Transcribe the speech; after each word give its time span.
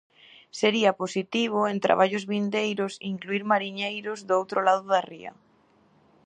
Sería 0.59 0.91
positivo 1.01 1.59
en 1.71 1.77
traballos 1.85 2.23
vindeiros 2.31 2.93
incluír 3.11 3.43
mariñeiros 3.51 4.19
do 4.27 4.33
outro 4.41 4.59
lado 4.67 4.83
da 4.91 5.01
ría. 5.11 5.33